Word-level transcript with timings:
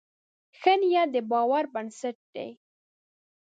ښه 0.59 0.73
نیت 0.79 1.07
د 1.13 1.15
باور 1.31 1.63
بنسټ 1.73 2.17
دی. 2.35 2.49